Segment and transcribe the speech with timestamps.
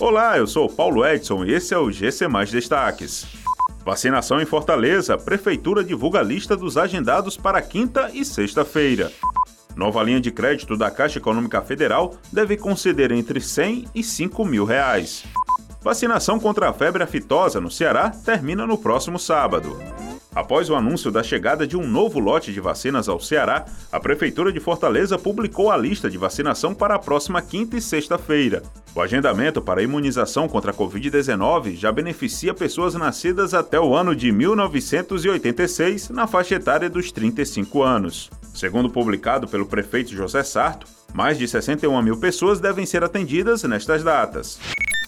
[0.00, 3.26] Olá, eu sou Paulo Edson e esse é o GC Mais Destaques.
[3.84, 5.18] Vacinação em Fortaleza.
[5.18, 9.10] Prefeitura divulga a lista dos agendados para quinta e sexta-feira.
[9.74, 14.64] Nova linha de crédito da Caixa Econômica Federal deve conceder entre 100 e 5 mil
[14.64, 15.24] reais.
[15.82, 19.76] Vacinação contra a febre aftosa no Ceará termina no próximo sábado.
[20.38, 24.52] Após o anúncio da chegada de um novo lote de vacinas ao Ceará, a Prefeitura
[24.52, 28.62] de Fortaleza publicou a lista de vacinação para a próxima quinta e sexta-feira.
[28.94, 34.14] O agendamento para a imunização contra a Covid-19 já beneficia pessoas nascidas até o ano
[34.14, 38.30] de 1986, na faixa etária dos 35 anos.
[38.54, 44.04] Segundo publicado pelo prefeito José Sarto, mais de 61 mil pessoas devem ser atendidas nestas
[44.04, 44.60] datas.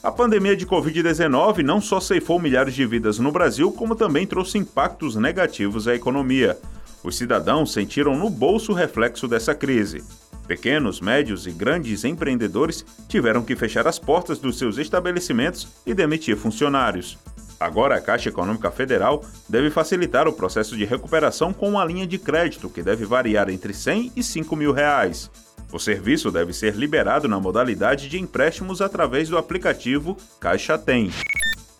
[0.03, 4.57] A pandemia de Covid-19 não só ceifou milhares de vidas no Brasil, como também trouxe
[4.57, 6.59] impactos negativos à economia.
[7.05, 10.03] Os cidadãos sentiram no bolso o reflexo dessa crise.
[10.49, 16.35] Pequenos, médios e grandes empreendedores tiveram que fechar as portas dos seus estabelecimentos e demitir
[16.35, 17.19] funcionários.
[17.61, 22.17] Agora, a Caixa Econômica Federal deve facilitar o processo de recuperação com uma linha de
[22.17, 25.31] crédito que deve variar entre 100 e 5 mil reais.
[25.73, 31.11] O serviço deve ser liberado na modalidade de empréstimos através do aplicativo Caixa Tem.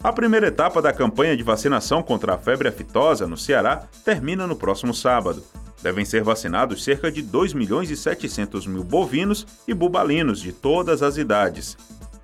[0.03, 4.57] A primeira etapa da campanha de vacinação contra a febre aftosa no Ceará termina no
[4.57, 5.45] próximo sábado.
[5.83, 11.03] Devem ser vacinados cerca de 2 milhões e 700 mil bovinos e bubalinos de todas
[11.03, 11.77] as idades.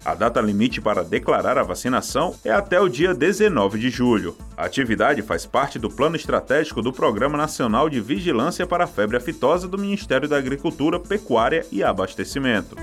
[0.06, 4.36] A data limite para declarar a vacinação é até o dia 19 de julho.
[4.56, 9.16] A atividade faz parte do plano estratégico do Programa Nacional de Vigilância para a Febre
[9.16, 12.76] Aftosa do Ministério da Agricultura, Pecuária e Abastecimento.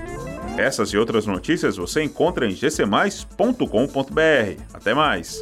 [0.58, 4.62] Essas e outras notícias você encontra em gcmais.com.br.
[4.74, 5.40] Até mais!